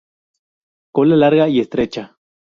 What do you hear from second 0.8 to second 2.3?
Cola larga y estrecha.